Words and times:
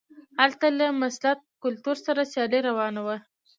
هلته 0.39 0.65
له 0.77 0.85
مسلط 1.01 1.39
کلتور 1.63 1.95
سره 2.05 2.21
سیالي 2.31 2.59
روانه 2.69 3.01
وه. 3.05 3.17